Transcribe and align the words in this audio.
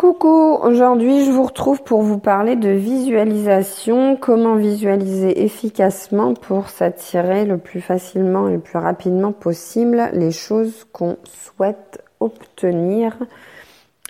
Coucou, 0.00 0.56
aujourd'hui 0.62 1.26
je 1.26 1.30
vous 1.30 1.42
retrouve 1.42 1.82
pour 1.82 2.00
vous 2.00 2.16
parler 2.16 2.56
de 2.56 2.70
visualisation, 2.70 4.16
comment 4.16 4.56
visualiser 4.56 5.44
efficacement 5.44 6.32
pour 6.32 6.70
s'attirer 6.70 7.44
le 7.44 7.58
plus 7.58 7.82
facilement 7.82 8.48
et 8.48 8.52
le 8.54 8.60
plus 8.60 8.78
rapidement 8.78 9.32
possible 9.32 10.08
les 10.14 10.30
choses 10.30 10.86
qu'on 10.90 11.18
souhaite 11.24 12.02
obtenir, 12.18 13.14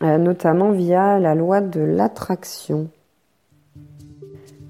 euh, 0.02 0.16
notamment 0.16 0.70
via 0.70 1.18
la 1.18 1.34
loi 1.34 1.60
de 1.60 1.80
l'attraction. 1.80 2.86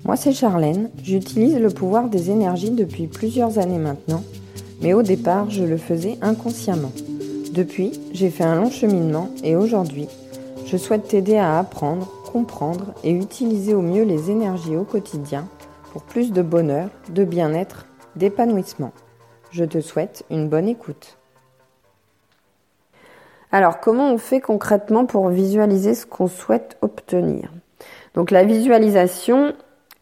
Moi 0.07 0.17
c'est 0.17 0.33
Charlène, 0.33 0.89
j'utilise 1.03 1.59
le 1.59 1.69
pouvoir 1.69 2.09
des 2.09 2.31
énergies 2.31 2.71
depuis 2.71 3.09
plusieurs 3.09 3.59
années 3.59 3.77
maintenant, 3.77 4.23
mais 4.81 4.95
au 4.95 5.03
départ 5.03 5.51
je 5.51 5.65
le 5.65 5.77
faisais 5.77 6.17
inconsciemment. 6.23 6.93
Depuis, 7.53 7.93
j'ai 8.13 8.31
fait 8.31 8.45
un 8.45 8.55
long 8.55 8.71
cheminement 8.71 9.29
et 9.43 9.55
aujourd'hui, 9.57 10.07
je 10.71 10.77
souhaite 10.77 11.09
t'aider 11.09 11.37
à 11.37 11.59
apprendre, 11.59 12.07
comprendre 12.31 12.95
et 13.03 13.11
utiliser 13.11 13.75
au 13.75 13.83
mieux 13.83 14.05
les 14.05 14.31
énergies 14.31 14.77
au 14.77 14.85
quotidien 14.85 15.49
pour 15.93 16.03
plus 16.03 16.31
de 16.31 16.43
bonheur, 16.43 16.91
de 17.09 17.25
bien-être, 17.25 17.87
d'épanouissement. 18.15 18.93
Je 19.51 19.65
te 19.65 19.81
souhaite 19.81 20.25
une 20.31 20.49
bonne 20.49 20.69
écoute. 20.69 21.19
Alors, 23.51 23.81
comment 23.81 24.13
on 24.13 24.19
fait 24.19 24.41
concrètement 24.41 25.07
pour 25.07 25.29
visualiser 25.31 25.97
ce 25.97 26.07
qu'on 26.07 26.29
souhaite 26.29 26.77
obtenir? 26.83 27.51
Donc, 28.15 28.31
la 28.31 28.45
visualisation, 28.45 29.55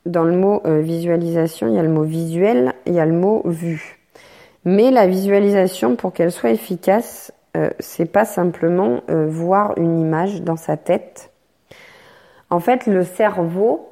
dans 0.04 0.24
le 0.24 0.36
mot 0.36 0.60
euh, 0.66 0.82
visualisation, 0.82 1.68
il 1.68 1.76
y 1.76 1.78
a 1.78 1.82
le 1.82 1.88
mot 1.88 2.02
visuel, 2.02 2.74
il 2.84 2.92
y 2.92 3.00
a 3.00 3.06
le 3.06 3.12
mot 3.12 3.40
vu. 3.46 3.98
Mais 4.66 4.90
la 4.90 5.06
visualisation, 5.06 5.96
pour 5.96 6.12
qu'elle 6.12 6.32
soit 6.32 6.50
efficace, 6.50 7.32
euh, 7.58 7.70
c'est 7.80 8.10
pas 8.10 8.24
simplement 8.24 9.00
euh, 9.10 9.26
voir 9.26 9.76
une 9.78 9.98
image 9.98 10.42
dans 10.42 10.56
sa 10.56 10.76
tête. 10.76 11.32
En 12.50 12.60
fait, 12.60 12.86
le 12.86 13.02
cerveau 13.02 13.90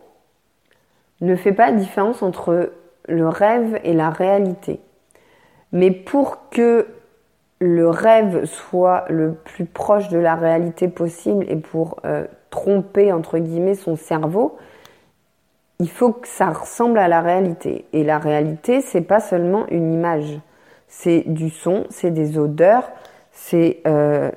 ne 1.20 1.34
fait 1.34 1.52
pas 1.52 1.70
la 1.70 1.76
différence 1.76 2.22
entre 2.22 2.72
le 3.08 3.28
rêve 3.28 3.80
et 3.82 3.92
la 3.92 4.10
réalité. 4.10 4.80
Mais 5.72 5.90
pour 5.90 6.48
que 6.50 6.86
le 7.58 7.88
rêve 7.88 8.44
soit 8.44 9.04
le 9.08 9.32
plus 9.32 9.64
proche 9.64 10.08
de 10.08 10.18
la 10.18 10.34
réalité 10.34 10.88
possible 10.88 11.44
et 11.48 11.56
pour 11.56 12.00
euh, 12.04 12.26
tromper 12.50 13.12
entre 13.12 13.38
guillemets 13.38 13.74
son 13.74 13.96
cerveau, 13.96 14.58
il 15.80 15.90
faut 15.90 16.12
que 16.12 16.28
ça 16.28 16.50
ressemble 16.50 16.98
à 16.98 17.08
la 17.08 17.20
réalité. 17.20 17.86
Et 17.92 18.04
la 18.04 18.18
réalité, 18.18 18.80
c'est 18.80 19.00
pas 19.00 19.20
seulement 19.20 19.66
une 19.68 19.92
image, 19.92 20.38
c'est 20.86 21.24
du 21.26 21.50
son, 21.50 21.84
c'est 21.90 22.10
des 22.10 22.38
odeurs, 22.38 22.90
c'est 23.36 23.80
euh, 23.86 24.30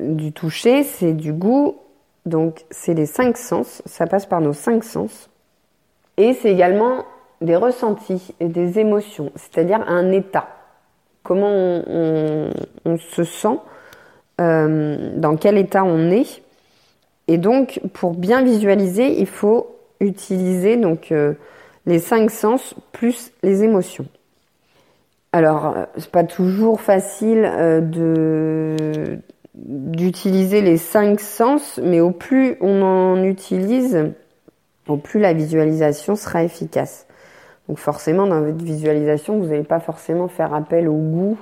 du 0.00 0.32
toucher, 0.32 0.82
c'est 0.82 1.12
du 1.12 1.34
goût, 1.34 1.76
donc 2.24 2.64
c'est 2.70 2.94
les 2.94 3.04
cinq 3.04 3.36
sens, 3.36 3.82
ça 3.84 4.06
passe 4.06 4.24
par 4.24 4.40
nos 4.40 4.54
cinq 4.54 4.82
sens. 4.84 5.28
Et 6.16 6.32
c'est 6.32 6.50
également 6.50 7.04
des 7.42 7.56
ressentis 7.56 8.34
et 8.40 8.48
des 8.48 8.78
émotions, 8.78 9.30
c'est-à-dire 9.36 9.84
un 9.86 10.10
état. 10.10 10.48
Comment 11.22 11.52
on, 11.52 12.50
se 12.98 13.22
sent, 13.22 13.58
euh, 14.40 15.12
dans 15.16 15.36
quel 15.36 15.58
état 15.58 15.84
on 15.84 16.10
est. 16.10 16.42
Et 17.28 17.36
donc, 17.36 17.80
pour 17.92 18.14
bien 18.14 18.42
visualiser, 18.42 19.20
il 19.20 19.26
faut 19.26 19.76
utiliser 20.00 20.78
donc 20.78 21.12
euh, 21.12 21.34
les 21.84 21.98
cinq 21.98 22.30
sens 22.30 22.74
plus 22.92 23.30
les 23.42 23.62
émotions. 23.62 24.06
Alors, 25.32 25.66
euh, 25.66 25.84
c'est 25.96 26.10
pas 26.10 26.24
toujours 26.24 26.80
facile 26.80 27.44
euh, 27.44 29.16
d'utiliser 29.54 30.62
les 30.62 30.78
cinq 30.78 31.20
sens, 31.20 31.78
mais 31.82 32.00
au 32.00 32.10
plus 32.10 32.56
on 32.60 32.82
en 32.82 33.22
utilise, 33.22 34.06
au 34.86 34.96
plus 34.96 35.20
la 35.20 35.34
visualisation 35.34 36.16
sera 36.16 36.44
efficace. 36.44 37.06
Donc 37.68 37.78
forcément, 37.78 38.26
dans 38.26 38.40
votre 38.40 38.64
visualisation, 38.64 39.38
vous 39.38 39.48
n'allez 39.48 39.64
pas 39.64 39.80
forcément 39.80 40.28
faire 40.28 40.54
appel 40.54 40.88
au 40.88 40.96
goût 40.96 41.38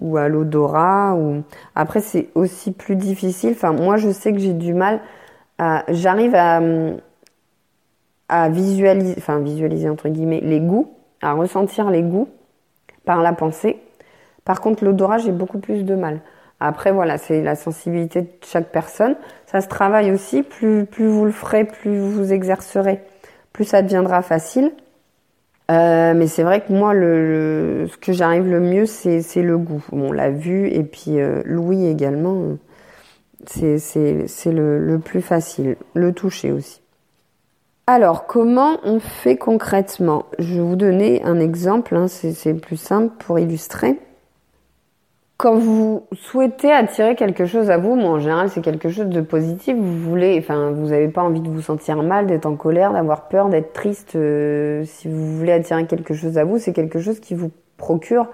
ou 0.00 0.16
à 0.16 0.28
l'odorat. 0.28 1.16
Ou... 1.16 1.42
Après, 1.74 2.00
c'est 2.00 2.28
aussi 2.36 2.70
plus 2.70 2.94
difficile. 2.94 3.54
Enfin, 3.56 3.72
moi, 3.72 3.96
je 3.96 4.10
sais 4.10 4.32
que 4.32 4.38
j'ai 4.38 4.52
du 4.52 4.72
mal 4.74 5.00
à... 5.58 5.82
J'arrive 5.88 6.36
à, 6.36 6.60
à 8.28 8.48
visualiser, 8.48 9.16
enfin 9.18 9.40
visualiser 9.40 9.88
entre 9.88 10.08
guillemets, 10.08 10.40
les 10.40 10.60
goûts, 10.60 10.94
à 11.20 11.32
ressentir 11.32 11.90
les 11.90 12.02
goûts 12.02 12.28
par 13.04 13.22
la 13.22 13.32
pensée. 13.32 13.80
Par 14.44 14.60
contre, 14.60 14.84
l'odorat, 14.84 15.18
j'ai 15.18 15.32
beaucoup 15.32 15.58
plus 15.58 15.84
de 15.84 15.94
mal. 15.94 16.20
Après, 16.60 16.92
voilà, 16.92 17.18
c'est 17.18 17.42
la 17.42 17.56
sensibilité 17.56 18.22
de 18.22 18.28
chaque 18.42 18.70
personne. 18.70 19.16
Ça 19.46 19.60
se 19.60 19.68
travaille 19.68 20.12
aussi. 20.12 20.42
Plus, 20.42 20.86
plus 20.86 21.06
vous 21.06 21.24
le 21.24 21.32
ferez, 21.32 21.64
plus 21.64 21.98
vous 21.98 22.32
exercerez, 22.32 23.00
plus 23.52 23.64
ça 23.64 23.82
deviendra 23.82 24.22
facile. 24.22 24.72
Euh, 25.70 26.12
mais 26.14 26.26
c'est 26.26 26.42
vrai 26.42 26.60
que 26.60 26.72
moi, 26.72 26.92
le, 26.92 27.86
ce 27.90 27.96
que 27.96 28.12
j'arrive 28.12 28.48
le 28.48 28.60
mieux, 28.60 28.86
c'est, 28.86 29.20
le 29.36 29.56
goût. 29.58 29.84
Bon, 29.92 30.12
la 30.12 30.30
vue 30.30 30.68
et 30.68 30.82
puis 30.82 31.18
euh, 31.20 31.42
l'ouïe 31.44 31.86
également, 31.86 32.58
c'est, 33.46 33.78
c'est, 33.78 34.52
le, 34.52 34.78
le 34.78 34.98
plus 34.98 35.22
facile. 35.22 35.76
Le 35.94 36.12
toucher 36.12 36.52
aussi. 36.52 36.83
Alors, 37.86 38.26
comment 38.26 38.78
on 38.84 38.98
fait 38.98 39.36
concrètement? 39.36 40.24
Je 40.38 40.54
vais 40.54 40.60
vous 40.62 40.76
donner 40.76 41.22
un 41.22 41.38
exemple, 41.38 41.94
hein, 41.94 42.08
c'est 42.08 42.54
plus 42.54 42.78
simple 42.78 43.12
pour 43.18 43.38
illustrer. 43.38 43.98
Quand 45.36 45.56
vous 45.56 46.06
souhaitez 46.12 46.72
attirer 46.72 47.14
quelque 47.14 47.44
chose 47.44 47.68
à 47.68 47.76
vous, 47.76 47.94
moi 47.96 48.12
en 48.12 48.20
général 48.20 48.48
c'est 48.48 48.62
quelque 48.62 48.88
chose 48.88 49.08
de 49.08 49.20
positif, 49.20 49.76
vous 49.76 49.98
voulez, 49.98 50.38
enfin 50.38 50.70
vous 50.70 50.86
n'avez 50.86 51.08
pas 51.08 51.22
envie 51.22 51.40
de 51.40 51.48
vous 51.48 51.60
sentir 51.60 52.02
mal, 52.02 52.26
d'être 52.26 52.46
en 52.46 52.56
colère, 52.56 52.92
d'avoir 52.92 53.28
peur, 53.28 53.48
d'être 53.50 53.72
triste. 53.74 54.14
Euh, 54.16 54.84
si 54.86 55.08
vous 55.08 55.36
voulez 55.36 55.52
attirer 55.52 55.86
quelque 55.86 56.14
chose 56.14 56.38
à 56.38 56.44
vous, 56.44 56.58
c'est 56.58 56.72
quelque 56.72 57.00
chose 57.00 57.20
qui 57.20 57.34
vous 57.34 57.50
procure 57.76 58.28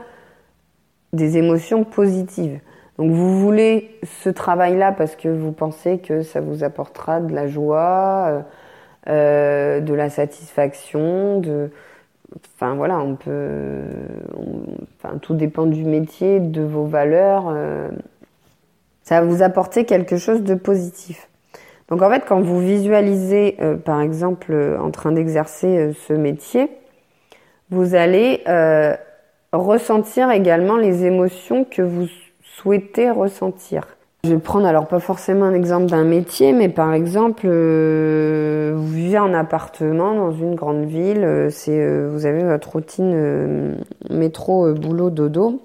des 1.12 1.39
émotions 1.39 1.83
positives. 1.84 2.60
Donc 2.99 3.10
vous 3.10 3.41
voulez 3.41 3.99
ce 4.05 4.28
travail-là 4.28 4.93
parce 4.93 5.16
que 5.16 5.28
vous 5.28 5.53
pensez 5.53 5.99
que 5.99 6.22
ça 6.22 6.41
vous 6.41 6.62
apportera 6.62 7.21
de 7.21 7.34
la 7.34 7.49
joie. 7.49 8.27
Euh, 8.28 8.41
euh, 9.09 9.81
de 9.81 9.94
la 9.94 10.11
satisfaction, 10.11 11.41
de, 11.41 11.71
enfin 12.55 12.75
voilà, 12.75 12.99
on 12.99 13.16
peut, 13.16 13.81
tout 15.22 15.34
dépend 15.34 15.65
du 15.65 15.84
métier, 15.84 16.38
de 16.38 16.62
vos 16.62 16.84
valeurs. 16.84 17.47
Euh, 17.49 17.89
ça 19.03 19.21
va 19.21 19.27
vous 19.27 19.43
apporter 19.43 19.87
quelque 19.87 20.19
chose 20.19 20.43
de 20.43 20.55
positif. 20.55 21.28
Donc 21.89 22.03
en 22.03 22.10
fait, 22.10 22.25
quand 22.27 22.41
vous 22.41 22.60
visualisez, 22.60 23.56
euh, 23.62 23.77
par 23.77 24.00
exemple, 24.03 24.55
en 24.78 24.91
train 24.91 25.12
d'exercer 25.12 25.93
ce 26.06 26.12
métier, 26.12 26.69
vous 27.71 27.94
allez 27.94 28.43
ressentir 29.53 30.31
également 30.31 30.77
les 30.77 31.05
émotions 31.05 31.65
que 31.65 31.83
vous 31.83 32.06
souhaitez 32.43 33.10
ressentir. 33.10 33.87
Je 34.23 34.35
vais 34.35 34.39
prendre 34.39 34.67
alors 34.67 34.87
pas 34.87 35.01
forcément 35.01 35.47
un 35.47 35.55
exemple 35.55 35.87
d'un 35.87 36.05
métier, 36.05 36.53
mais 36.53 36.69
par 36.69 36.93
exemple, 36.93 37.45
euh, 37.47 38.75
vous 38.77 38.89
vivez 38.89 39.19
en 39.19 39.33
appartement 39.33 40.15
dans 40.15 40.31
une 40.31 40.55
grande 40.55 40.85
ville, 40.85 41.25
euh, 41.25 41.49
c'est 41.49 41.81
euh, 41.81 42.11
vous 42.13 42.27
avez 42.27 42.45
votre 42.45 42.73
routine 42.73 43.79
métro 44.11 44.75
boulot 44.75 45.09
dodo 45.09 45.63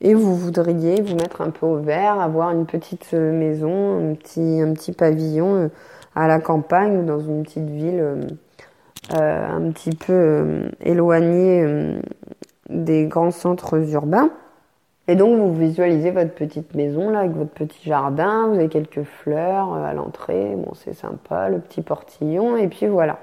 et 0.00 0.14
vous 0.14 0.36
voudriez 0.36 1.02
vous 1.02 1.16
mettre 1.16 1.40
un 1.40 1.50
peu 1.50 1.66
au 1.66 1.78
vert, 1.78 2.20
avoir 2.20 2.52
une 2.52 2.66
petite 2.66 3.14
maison, 3.14 4.12
un 4.12 4.14
petit 4.14 4.60
un 4.62 4.72
petit 4.74 4.92
pavillon 4.92 5.68
à 6.14 6.28
la 6.28 6.38
campagne 6.38 6.98
ou 6.98 7.04
dans 7.04 7.18
une 7.18 7.42
petite 7.42 7.68
ville 7.68 8.04
un 9.10 9.72
petit 9.72 9.96
peu 9.96 10.70
éloignée 10.80 11.98
des 12.70 13.06
grands 13.06 13.32
centres 13.32 13.76
urbains. 13.92 14.30
Et 15.10 15.16
donc 15.16 15.38
vous 15.38 15.54
visualisez 15.54 16.10
votre 16.10 16.34
petite 16.34 16.74
maison 16.74 17.08
là 17.08 17.20
avec 17.20 17.32
votre 17.32 17.50
petit 17.50 17.88
jardin, 17.88 18.48
vous 18.48 18.56
avez 18.56 18.68
quelques 18.68 19.04
fleurs 19.04 19.72
euh, 19.74 19.84
à 19.84 19.94
l'entrée, 19.94 20.54
bon 20.54 20.74
c'est 20.74 20.92
sympa, 20.92 21.48
le 21.48 21.60
petit 21.60 21.80
portillon 21.80 22.58
et 22.58 22.68
puis 22.68 22.86
voilà. 22.86 23.18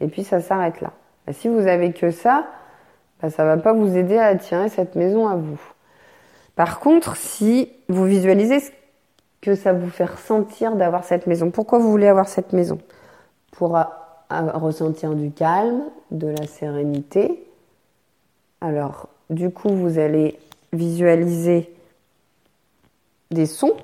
Et 0.00 0.08
puis 0.08 0.24
ça 0.24 0.40
s'arrête 0.40 0.82
là. 0.82 0.92
Et 1.26 1.32
si 1.32 1.48
vous 1.48 1.66
avez 1.66 1.92
que 1.92 2.10
ça, 2.10 2.44
bah, 3.22 3.30
ça 3.30 3.46
va 3.46 3.56
pas 3.56 3.72
vous 3.72 3.96
aider 3.96 4.18
à 4.18 4.26
attirer 4.26 4.68
cette 4.68 4.94
maison 4.94 5.26
à 5.26 5.36
vous. 5.36 5.60
Par 6.54 6.80
contre, 6.80 7.16
si 7.16 7.72
vous 7.88 8.04
visualisez 8.04 8.60
ce 8.60 8.70
que 9.40 9.54
ça 9.54 9.72
vous 9.72 9.88
fait 9.88 10.04
ressentir 10.04 10.76
d'avoir 10.76 11.04
cette 11.04 11.26
maison, 11.26 11.50
pourquoi 11.50 11.78
vous 11.78 11.90
voulez 11.90 12.08
avoir 12.08 12.28
cette 12.28 12.52
maison? 12.52 12.78
Pour 13.52 13.78
ressentir 14.28 15.14
du 15.14 15.30
calme, 15.30 15.82
de 16.10 16.28
la 16.28 16.46
sérénité. 16.46 17.42
Alors, 18.60 19.08
du 19.30 19.50
coup, 19.50 19.68
vous 19.70 19.98
allez 19.98 20.38
visualiser 20.72 21.74
des 23.30 23.46
sons. 23.46 23.76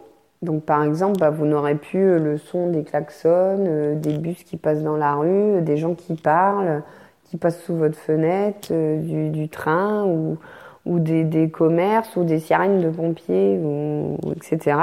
Donc 0.42 0.64
par 0.64 0.84
exemple, 0.84 1.18
bah, 1.18 1.30
vous 1.30 1.46
n'aurez 1.46 1.74
plus 1.74 2.18
le 2.18 2.38
son 2.38 2.70
des 2.70 2.84
klaxons, 2.84 3.64
euh, 3.66 3.94
des 3.94 4.18
bus 4.18 4.44
qui 4.44 4.56
passent 4.56 4.82
dans 4.82 4.96
la 4.96 5.14
rue, 5.14 5.60
des 5.62 5.76
gens 5.76 5.94
qui 5.94 6.14
parlent, 6.14 6.82
qui 7.30 7.36
passent 7.36 7.62
sous 7.62 7.76
votre 7.76 7.98
fenêtre, 7.98 8.68
euh, 8.70 9.30
du, 9.30 9.48
train 9.48 10.04
ou, 10.04 10.98
des, 10.98 11.50
commerces 11.50 12.16
ou 12.16 12.24
des 12.24 12.40
sirènes 12.40 12.80
de 12.80 12.88
pompiers, 12.88 13.58
ou, 13.58 14.16
etc. 14.34 14.78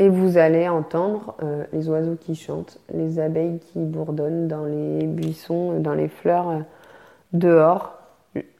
Et 0.00 0.08
vous 0.08 0.38
allez 0.38 0.68
entendre 0.68 1.36
euh, 1.42 1.64
les 1.72 1.88
oiseaux 1.88 2.16
qui 2.16 2.34
chantent, 2.34 2.78
les 2.92 3.20
abeilles 3.20 3.60
qui 3.60 3.78
bourdonnent 3.78 4.48
dans 4.48 4.64
les 4.64 5.06
buissons, 5.06 5.78
dans 5.78 5.94
les 5.94 6.08
fleurs 6.08 6.50
euh, 6.50 6.58
dehors, 7.32 7.96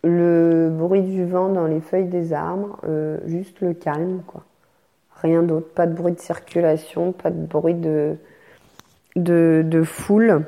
le 0.02 0.70
bruit 0.70 1.02
du 1.02 1.24
vent 1.24 1.48
dans 1.48 1.66
les 1.66 1.80
feuilles 1.80 2.08
des 2.08 2.32
arbres, 2.32 2.78
euh, 2.86 3.18
juste 3.26 3.60
le 3.60 3.74
calme, 3.74 4.22
quoi. 4.26 4.44
Rien 5.22 5.42
d'autre, 5.42 5.68
pas 5.74 5.86
de 5.86 5.94
bruit 5.94 6.12
de 6.12 6.20
circulation, 6.20 7.12
pas 7.12 7.30
de 7.30 7.46
bruit 7.46 7.74
de, 7.74 8.16
de, 9.16 9.82
foule. 9.82 10.44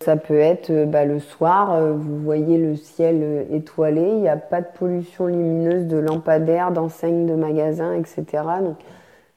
Ça 0.00 0.16
peut 0.16 0.38
être 0.38 0.84
bah, 0.84 1.06
le 1.06 1.18
soir, 1.18 1.94
vous 1.94 2.18
voyez 2.18 2.58
le 2.58 2.76
ciel 2.76 3.46
étoilé, 3.50 4.02
il 4.02 4.20
n'y 4.20 4.28
a 4.28 4.36
pas 4.36 4.60
de 4.60 4.66
pollution 4.74 5.26
lumineuse 5.26 5.86
de 5.86 5.96
lampadaires, 5.96 6.72
d'enseignes 6.72 7.26
de 7.26 7.34
magasins, 7.34 7.94
etc. 7.94 8.42
Donc, 8.60 8.76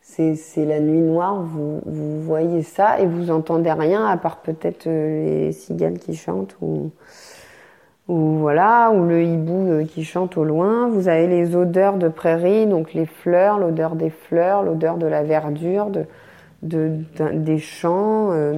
c'est 0.07 0.65
la 0.65 0.79
nuit 0.79 1.01
noire, 1.01 1.41
vous, 1.41 1.81
vous, 1.85 2.21
voyez 2.21 2.63
ça 2.63 2.99
et 2.99 3.05
vous 3.05 3.29
entendez 3.29 3.71
rien 3.71 4.05
à 4.05 4.17
part 4.17 4.37
peut-être 4.37 4.87
euh, 4.87 5.25
les 5.25 5.51
cigales 5.51 5.99
qui 5.99 6.15
chantent 6.15 6.55
ou, 6.61 6.91
ou 8.07 8.37
voilà, 8.37 8.91
ou 8.91 9.05
le 9.05 9.23
hibou 9.23 9.67
euh, 9.67 9.85
qui 9.85 10.03
chante 10.03 10.37
au 10.37 10.43
loin. 10.43 10.87
Vous 10.87 11.07
avez 11.07 11.27
les 11.27 11.55
odeurs 11.55 11.97
de 11.97 12.07
prairie, 12.07 12.65
donc 12.65 12.93
les 12.93 13.05
fleurs, 13.05 13.59
l'odeur 13.59 13.95
des 13.95 14.09
fleurs, 14.09 14.63
l'odeur 14.63 14.97
de 14.97 15.07
la 15.07 15.23
verdure, 15.23 15.89
de, 15.89 16.05
de, 16.63 16.91
des 17.33 17.57
champs. 17.57 18.31
Euh, 18.31 18.55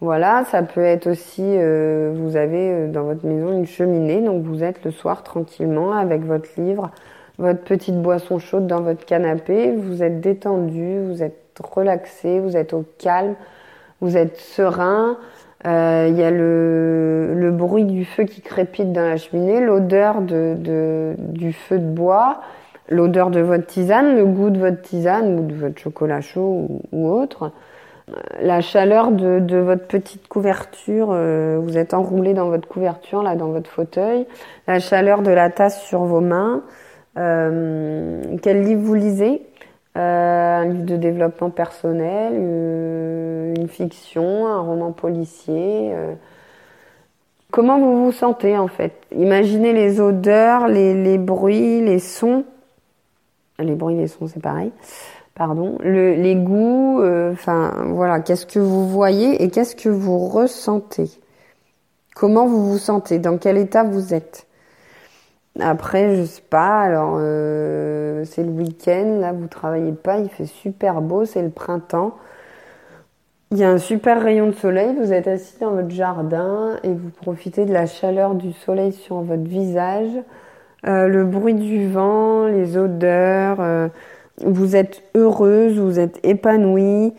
voilà, 0.00 0.44
ça 0.44 0.62
peut 0.62 0.82
être 0.82 1.06
aussi, 1.06 1.40
vous 1.40 2.36
avez 2.36 2.86
dans 2.88 3.04
votre 3.04 3.24
maison 3.24 3.50
une 3.52 3.64
cheminée, 3.64 4.20
donc 4.20 4.42
vous 4.42 4.62
êtes 4.62 4.84
le 4.84 4.90
soir 4.90 5.22
tranquillement 5.22 5.92
avec 5.92 6.22
votre 6.22 6.50
livre 6.58 6.90
votre 7.38 7.62
petite 7.62 8.00
boisson 8.00 8.38
chaude 8.38 8.66
dans 8.66 8.80
votre 8.80 9.04
canapé, 9.04 9.72
vous 9.72 10.02
êtes 10.02 10.20
détendu, 10.20 11.00
vous 11.06 11.22
êtes 11.22 11.60
relaxé, 11.62 12.40
vous 12.40 12.56
êtes 12.56 12.72
au 12.72 12.84
calme, 12.98 13.34
vous 14.00 14.16
êtes 14.16 14.36
serein. 14.36 15.18
Euh, 15.66 16.06
il 16.08 16.16
y 16.16 16.22
a 16.22 16.30
le, 16.30 16.55
bruit 17.66 17.84
du 17.84 18.04
feu 18.04 18.24
qui 18.24 18.40
crépite 18.40 18.92
dans 18.92 19.02
la 19.02 19.16
cheminée, 19.16 19.60
l'odeur 19.60 20.22
de, 20.22 21.14
du 21.18 21.52
feu 21.52 21.78
de 21.78 21.84
bois, 21.84 22.40
l'odeur 22.88 23.30
de 23.30 23.40
votre 23.40 23.66
tisane, 23.66 24.14
le 24.16 24.24
goût 24.24 24.50
de 24.50 24.58
votre 24.58 24.80
tisane 24.80 25.38
ou 25.38 25.42
de 25.46 25.54
votre 25.54 25.78
chocolat 25.78 26.20
chaud 26.20 26.68
ou, 26.92 27.08
autre, 27.08 27.50
euh, 28.08 28.12
la 28.40 28.60
chaleur 28.60 29.10
de, 29.10 29.40
de, 29.40 29.56
votre 29.56 29.86
petite 29.86 30.28
couverture, 30.28 31.08
euh, 31.10 31.58
vous 31.60 31.76
êtes 31.76 31.92
enroulé 31.92 32.34
dans 32.34 32.48
votre 32.48 32.68
couverture, 32.68 33.22
là, 33.22 33.34
dans 33.34 33.48
votre 33.48 33.68
fauteuil, 33.68 34.26
la 34.68 34.78
chaleur 34.78 35.22
de 35.22 35.32
la 35.32 35.50
tasse 35.50 35.82
sur 35.82 36.04
vos 36.04 36.20
mains, 36.20 36.62
euh, 37.18 38.22
quel 38.42 38.62
livre 38.62 38.82
vous 38.82 38.94
lisez? 38.94 39.42
Un 39.98 40.66
livre 40.66 40.84
de 40.84 40.96
développement 40.96 41.48
personnel, 41.48 42.34
une 42.34 43.66
fiction, 43.66 44.46
un 44.46 44.60
roman 44.60 44.92
policier 44.92 45.94
Comment 47.56 47.78
vous 47.78 48.04
vous 48.04 48.12
sentez 48.12 48.58
en 48.58 48.68
fait? 48.68 48.92
Imaginez 49.12 49.72
les 49.72 49.98
odeurs, 49.98 50.68
les, 50.68 51.16
bruits, 51.16 51.80
les 51.80 52.00
sons. 52.00 52.44
Les 53.58 53.74
bruits, 53.74 53.96
les 53.96 54.08
sons, 54.08 54.26
c'est 54.26 54.42
pareil. 54.42 54.72
Pardon. 55.34 55.78
les 55.82 56.34
goûts. 56.36 57.02
Enfin, 57.32 57.72
voilà. 57.94 58.20
Qu'est-ce 58.20 58.44
que 58.44 58.58
vous 58.58 58.86
voyez 58.86 59.42
et 59.42 59.48
qu'est-ce 59.48 59.74
que 59.74 59.88
vous 59.88 60.18
ressentez? 60.18 61.08
Comment 62.14 62.46
vous 62.46 62.72
vous 62.72 62.76
sentez? 62.76 63.18
Dans 63.18 63.38
quel 63.38 63.56
état 63.56 63.84
vous 63.84 64.12
êtes? 64.12 64.46
Après, 65.58 66.14
je 66.14 66.24
sais 66.24 66.42
pas, 66.42 66.80
alors 66.80 67.16
euh, 67.18 68.26
c'est 68.26 68.42
le 68.42 68.50
week-end, 68.50 69.16
là 69.18 69.32
vous 69.32 69.46
travaillez 69.46 69.92
pas, 69.92 70.18
il 70.18 70.28
fait 70.28 70.44
super 70.44 71.00
beau, 71.00 71.24
c'est 71.24 71.40
le 71.40 71.48
printemps. 71.48 72.18
Il 73.52 73.58
y 73.58 73.64
a 73.64 73.70
un 73.70 73.78
super 73.78 74.20
rayon 74.20 74.48
de 74.48 74.54
soleil, 74.56 74.92
vous 74.98 75.12
êtes 75.12 75.28
assis 75.28 75.56
dans 75.60 75.70
votre 75.70 75.90
jardin 75.90 76.80
et 76.82 76.88
vous 76.88 77.10
profitez 77.10 77.64
de 77.64 77.72
la 77.72 77.86
chaleur 77.86 78.34
du 78.34 78.52
soleil 78.52 78.92
sur 78.92 79.20
votre 79.20 79.44
visage, 79.44 80.10
euh, 80.84 81.06
le 81.06 81.24
bruit 81.24 81.54
du 81.54 81.88
vent, 81.88 82.46
les 82.48 82.76
odeurs, 82.76 83.58
euh, 83.60 83.86
vous 84.44 84.74
êtes 84.74 85.04
heureuse, 85.14 85.78
vous 85.78 86.00
êtes 86.00 86.18
épanouie, 86.24 87.14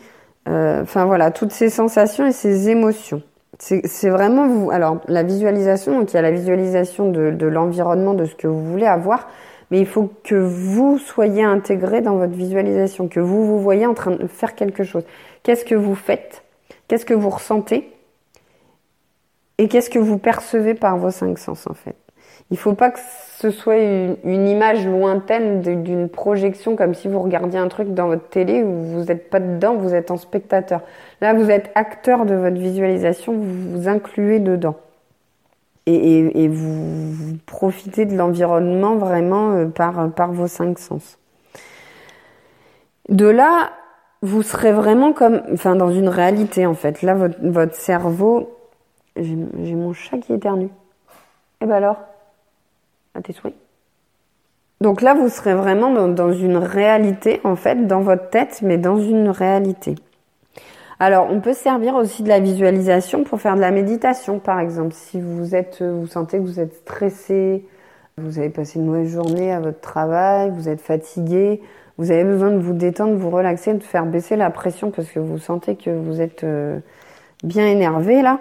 enfin 0.46 1.06
voilà, 1.06 1.30
toutes 1.30 1.50
ces 1.50 1.70
sensations 1.70 2.26
et 2.26 2.32
ces 2.32 2.68
émotions. 2.68 3.22
C'est 3.58 4.08
vraiment 4.08 4.46
vous. 4.46 4.70
Alors, 4.70 4.98
la 5.08 5.22
visualisation, 5.22 5.98
donc 5.98 6.12
il 6.12 6.16
y 6.16 6.18
a 6.18 6.22
la 6.22 6.30
visualisation 6.30 7.10
de, 7.10 7.30
de 7.30 7.46
l'environnement, 7.46 8.14
de 8.14 8.26
ce 8.26 8.34
que 8.34 8.46
vous 8.46 8.64
voulez 8.64 8.86
avoir, 8.86 9.28
mais 9.70 9.80
il 9.80 9.86
faut 9.86 10.10
que 10.24 10.36
vous 10.36 10.98
soyez 10.98 11.42
intégré 11.42 12.00
dans 12.00 12.16
votre 12.16 12.34
visualisation, 12.34 13.08
que 13.08 13.20
vous 13.20 13.46
vous 13.46 13.58
voyez 13.58 13.86
en 13.86 13.94
train 13.94 14.12
de 14.12 14.26
faire 14.26 14.54
quelque 14.54 14.84
chose. 14.84 15.04
Qu'est-ce 15.48 15.64
que 15.64 15.74
vous 15.74 15.94
faites? 15.94 16.42
Qu'est-ce 16.88 17.06
que 17.06 17.14
vous 17.14 17.30
ressentez? 17.30 17.90
Et 19.56 19.66
qu'est-ce 19.66 19.88
que 19.88 19.98
vous 19.98 20.18
percevez 20.18 20.74
par 20.74 20.98
vos 20.98 21.10
cinq 21.10 21.38
sens, 21.38 21.66
en 21.66 21.72
fait? 21.72 21.96
Il 22.50 22.58
faut 22.58 22.74
pas 22.74 22.90
que 22.90 22.98
ce 23.38 23.48
soit 23.48 23.78
une, 23.78 24.46
image 24.46 24.86
lointaine 24.86 25.62
d'une 25.62 26.10
projection, 26.10 26.76
comme 26.76 26.92
si 26.92 27.08
vous 27.08 27.18
regardiez 27.22 27.58
un 27.58 27.68
truc 27.68 27.94
dans 27.94 28.08
votre 28.08 28.28
télé 28.28 28.62
où 28.62 28.74
vous 28.74 29.04
n'êtes 29.04 29.30
pas 29.30 29.40
dedans, 29.40 29.74
vous 29.76 29.94
êtes 29.94 30.10
en 30.10 30.18
spectateur. 30.18 30.82
Là, 31.22 31.32
vous 31.32 31.50
êtes 31.50 31.70
acteur 31.74 32.26
de 32.26 32.34
votre 32.34 32.58
visualisation, 32.58 33.32
vous 33.32 33.70
vous 33.70 33.88
incluez 33.88 34.40
dedans. 34.40 34.76
Et, 35.86 36.46
vous, 36.48 37.38
profitez 37.46 38.04
de 38.04 38.14
l'environnement 38.14 38.96
vraiment 38.96 39.52
euh, 39.52 39.64
par, 39.64 40.10
par 40.12 40.30
vos 40.30 40.46
cinq 40.46 40.78
sens. 40.78 41.16
De 43.08 43.26
là, 43.26 43.70
vous 44.22 44.42
serez 44.42 44.72
vraiment 44.72 45.12
comme, 45.12 45.42
enfin, 45.52 45.76
dans 45.76 45.90
une 45.90 46.08
réalité 46.08 46.66
en 46.66 46.74
fait. 46.74 47.02
Là, 47.02 47.14
votre, 47.14 47.36
votre 47.40 47.74
cerveau, 47.74 48.50
j'ai 49.16 49.74
mon 49.74 49.92
chat 49.92 50.18
qui 50.18 50.32
éternue. 50.32 50.66
Et 50.66 51.64
eh 51.64 51.66
ben 51.66 51.74
alors 51.74 51.96
à 53.14 53.22
tes 53.22 53.32
souhaits. 53.32 53.54
Donc 54.80 55.02
là, 55.02 55.14
vous 55.14 55.28
serez 55.28 55.54
vraiment 55.54 56.08
dans, 56.08 56.32
une 56.32 56.56
réalité, 56.56 57.40
en 57.42 57.56
fait, 57.56 57.86
dans 57.86 58.00
votre 58.00 58.30
tête, 58.30 58.60
mais 58.62 58.78
dans 58.78 58.98
une 58.98 59.28
réalité. 59.28 59.96
Alors, 61.00 61.28
on 61.30 61.40
peut 61.40 61.52
servir 61.52 61.96
aussi 61.96 62.22
de 62.22 62.28
la 62.28 62.38
visualisation 62.38 63.24
pour 63.24 63.40
faire 63.40 63.56
de 63.56 63.60
la 63.60 63.72
méditation, 63.72 64.38
par 64.38 64.60
exemple. 64.60 64.94
Si 64.94 65.20
vous 65.20 65.56
êtes, 65.56 65.82
vous 65.82 66.06
sentez 66.06 66.38
que 66.38 66.42
vous 66.42 66.60
êtes 66.60 66.74
stressé, 66.74 67.64
vous 68.20 68.38
avez 68.38 68.50
passé 68.50 68.78
une 68.78 68.86
mauvaise 68.86 69.10
journée 69.10 69.52
à 69.52 69.60
votre 69.60 69.80
travail, 69.80 70.50
vous 70.50 70.68
êtes 70.68 70.80
fatigué, 70.80 71.60
vous 71.96 72.10
avez 72.10 72.24
besoin 72.24 72.50
de 72.50 72.58
vous 72.58 72.74
détendre, 72.74 73.12
de 73.12 73.18
vous 73.18 73.30
relaxer, 73.30 73.74
de 73.74 73.82
faire 73.82 74.06
baisser 74.06 74.36
la 74.36 74.50
pression 74.50 74.90
parce 74.90 75.08
que 75.08 75.18
vous 75.18 75.38
sentez 75.38 75.76
que 75.76 75.90
vous 75.90 76.20
êtes 76.20 76.44
euh, 76.44 76.78
bien 77.42 77.66
énervé 77.66 78.22
là 78.22 78.40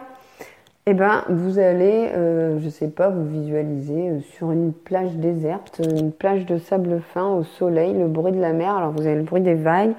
eh 0.90 0.94
ben, 0.94 1.26
vous 1.28 1.60
allez, 1.60 2.12
euh, 2.16 2.60
je 2.62 2.70
sais 2.70 2.88
pas, 2.88 3.10
vous 3.10 3.28
visualiser 3.28 4.10
euh, 4.10 4.20
sur 4.22 4.54
une 4.54 4.72
plage 4.72 5.12
déserte, 5.16 5.82
une 5.84 6.14
plage 6.14 6.46
de 6.46 6.58
sable 6.58 7.02
fin 7.14 7.28
au 7.28 7.44
soleil, 7.44 7.94
le 7.94 8.08
bruit 8.08 8.32
de 8.32 8.40
la 8.40 8.54
mer. 8.54 8.74
Alors 8.74 8.94
vous 8.94 9.06
avez 9.06 9.18
le 9.18 9.24
bruit 9.24 9.42
des 9.42 9.54
vagues, 9.54 9.92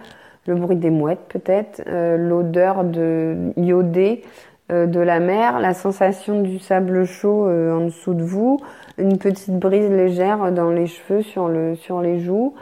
le 0.47 0.55
bruit 0.55 0.77
des 0.77 0.89
mouettes 0.89 1.27
peut-être, 1.29 1.83
euh, 1.89 2.17
l'odeur 2.17 2.85
de 2.85 3.53
iodée 3.59 4.23
euh, 4.25 4.58
de 4.71 5.01
la 5.01 5.19
mer, 5.19 5.61
la 5.61 5.75
sensation 5.75 6.43
du 6.43 6.59
sable 6.59 7.05
chaud 7.05 7.49
en 7.49 7.87
dessous 7.87 8.15
de 8.15 8.23
vous, 8.23 8.61
une 8.99 9.19
petite 9.19 9.59
brise 9.59 9.91
légère 9.91 10.53
dans 10.53 10.71
les 10.71 10.87
cheveux, 10.87 11.23
sur 11.23 11.49
le, 11.49 11.75
sur 11.75 12.03
les 12.03 12.21
joues. 12.21 12.55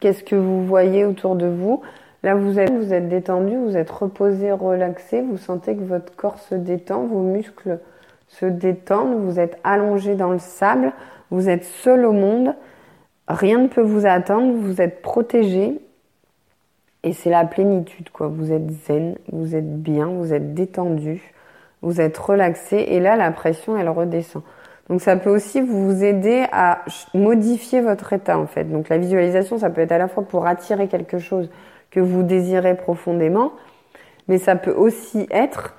Qu'est-ce 0.00 0.22
que 0.22 0.36
vous 0.36 0.64
voyez 0.64 1.04
autour 1.04 1.34
de 1.34 1.46
vous? 1.46 1.80
Là, 2.22 2.34
vous 2.34 2.58
êtes, 2.58 2.72
vous 2.72 2.94
êtes 2.94 3.08
détendu, 3.08 3.56
vous 3.56 3.76
êtes 3.76 3.90
reposé, 3.90 4.50
relaxé, 4.52 5.20
vous 5.20 5.36
sentez 5.36 5.76
que 5.76 5.82
votre 5.82 6.14
corps 6.16 6.38
se 6.38 6.54
détend, 6.54 7.04
vos 7.04 7.20
muscles 7.20 7.80
se 8.28 8.46
détendent, 8.46 9.16
vous 9.16 9.38
êtes 9.38 9.58
allongé 9.62 10.14
dans 10.14 10.32
le 10.32 10.38
sable, 10.38 10.92
vous 11.30 11.48
êtes 11.48 11.64
seul 11.64 12.06
au 12.06 12.12
monde, 12.12 12.54
rien 13.28 13.58
ne 13.58 13.68
peut 13.68 13.82
vous 13.82 14.06
attendre, 14.06 14.54
vous 14.54 14.80
êtes 14.80 15.02
protégé. 15.02 15.80
Et 17.04 17.12
c'est 17.12 17.30
la 17.30 17.44
plénitude, 17.44 18.10
quoi. 18.10 18.26
Vous 18.26 18.50
êtes 18.50 18.70
zen, 18.86 19.16
vous 19.30 19.54
êtes 19.54 19.80
bien, 19.82 20.06
vous 20.06 20.32
êtes 20.32 20.54
détendu, 20.54 21.22
vous 21.82 22.00
êtes 22.00 22.18
relaxé, 22.18 22.78
et 22.88 22.98
là, 22.98 23.14
la 23.14 23.30
pression, 23.30 23.76
elle 23.76 23.90
redescend. 23.90 24.42
Donc 24.88 25.00
ça 25.00 25.16
peut 25.16 25.30
aussi 25.30 25.60
vous 25.60 26.04
aider 26.04 26.44
à 26.52 26.84
modifier 27.14 27.80
votre 27.80 28.12
état 28.12 28.38
en 28.38 28.46
fait. 28.46 28.64
Donc 28.64 28.88
la 28.88 28.98
visualisation, 28.98 29.58
ça 29.58 29.70
peut 29.70 29.80
être 29.80 29.92
à 29.92 29.98
la 29.98 30.08
fois 30.08 30.24
pour 30.24 30.46
attirer 30.46 30.88
quelque 30.88 31.18
chose 31.18 31.48
que 31.90 32.00
vous 32.00 32.22
désirez 32.22 32.76
profondément, 32.76 33.52
mais 34.28 34.38
ça 34.38 34.56
peut 34.56 34.74
aussi 34.74 35.26
être 35.30 35.74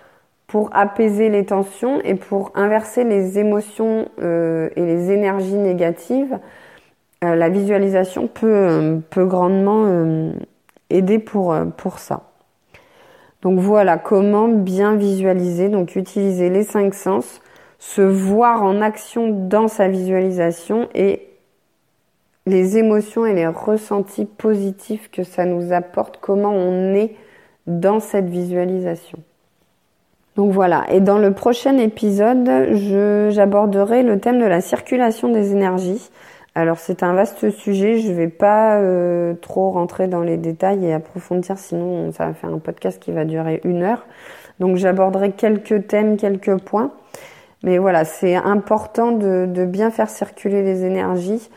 pour 0.48 0.70
apaiser 0.74 1.30
les 1.30 1.46
tensions 1.46 2.02
et 2.02 2.16
pour 2.16 2.52
inverser 2.56 3.04
les 3.04 3.38
émotions 3.38 4.08
euh, 4.22 4.70
et 4.76 4.86
les 4.86 5.12
énergies 5.12 5.58
négatives. 5.58 6.40
Euh, 7.24 7.36
la 7.36 7.50
visualisation 7.50 8.28
peut, 8.28 8.48
euh, 8.48 8.98
peut 9.10 9.26
grandement 9.26 9.86
aider 10.90 11.20
pour, 11.20 11.56
pour 11.78 12.00
ça. 12.00 12.24
Donc 13.42 13.60
voilà 13.60 13.98
comment 13.98 14.48
bien 14.48 14.96
visualiser, 14.96 15.70
donc 15.70 15.96
utiliser 15.96 16.50
les 16.50 16.64
cinq 16.64 16.94
sens, 16.94 17.42
se 17.78 18.02
voir 18.02 18.64
en 18.64 18.82
action 18.82 19.30
dans 19.48 19.68
sa 19.68 19.88
visualisation 19.88 20.90
et 20.96 21.28
les 22.48 22.78
émotions 22.78 23.26
et 23.26 23.34
les 23.34 23.48
ressentis 23.48 24.26
positifs 24.26 25.10
que 25.12 25.24
ça 25.24 25.46
nous 25.46 25.74
apporte, 25.74 26.18
comment 26.22 26.54
on 26.54 26.94
est 26.94 27.16
dans 27.68 28.00
cette 28.00 28.30
visualisation. 28.30 29.20
Donc 30.36 30.52
voilà, 30.52 30.86
et 30.90 31.00
dans 31.00 31.18
le 31.18 31.34
prochain 31.34 31.78
épisode, 31.78 32.48
j'aborderai 33.30 34.04
le 34.04 34.20
thème 34.20 34.40
de 34.40 34.46
la 34.46 34.62
circulation 34.62 35.30
des 35.30 35.52
énergies. 35.52 36.10
Alors 36.58 36.78
c'est 36.80 37.04
un 37.04 37.14
vaste 37.14 37.50
sujet, 37.50 38.00
je 38.00 38.08
ne 38.08 38.14
vais 38.14 38.30
pas 38.30 38.78
euh, 38.78 39.34
trop 39.34 39.72
rentrer 39.72 40.08
dans 40.08 40.22
les 40.22 40.38
détails 40.38 40.86
et 40.86 40.94
approfondir, 40.94 41.58
sinon 41.58 42.14
ça 42.14 42.28
va 42.28 42.34
faire 42.34 42.50
un 42.50 42.60
podcast 42.60 42.98
qui 43.02 43.12
va 43.12 43.26
durer 43.26 43.60
une 43.66 43.84
heure. 43.84 44.06
Donc 44.62 44.78
j'aborderai 44.78 45.34
quelques 45.34 45.88
thèmes, 45.88 46.16
quelques 46.16 46.58
points. 46.62 46.94
Mais 47.64 47.78
voilà, 47.78 48.06
c'est 48.06 48.36
important 48.36 49.12
de, 49.12 49.66
bien 49.66 49.92
faire 49.92 50.10
circuler 50.10 50.64
les 50.64 50.86
énergies 50.86 51.50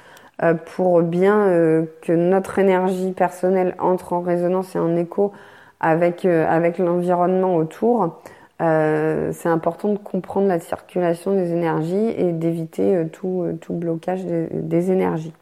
euh, 0.43 0.55
pour 0.55 1.02
bien 1.02 1.47
euh, 1.47 1.85
que 2.02 2.12
notre 2.12 2.59
énergie 2.59 3.12
personnelle 3.12 3.76
entre 3.78 4.14
en 4.14 4.21
résonance 4.21 4.75
et 4.75 4.81
en 4.81 4.97
écho 4.97 5.33
avec, 5.78 6.25
avec 6.25 6.78
l'environnement 6.78 7.55
autour. 7.55 8.19
C'est 8.58 9.48
important 9.48 9.92
de 9.92 9.98
comprendre 9.98 10.48
la 10.48 10.58
circulation 10.58 11.32
des 11.34 11.52
énergies 11.52 12.14
et 12.16 12.32
d'éviter 12.32 13.06
tout, 13.12 13.46
tout 13.60 13.72
blocage 13.72 14.24
des 14.24 14.90
énergies. 14.90 15.32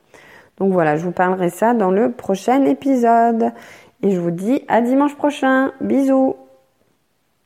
Donc 0.58 0.73
voilà, 0.73 0.96
je 0.96 1.04
vous 1.04 1.12
parlerai 1.12 1.50
ça 1.50 1.75
dans 1.75 1.90
le 1.90 2.12
prochain 2.12 2.64
épisode. 2.64 3.52
Et 4.02 4.11
je 4.11 4.20
vous 4.20 4.30
dis 4.30 4.62
à 4.68 4.80
dimanche 4.80 5.16
prochain. 5.16 5.73
Bisous 5.80 6.37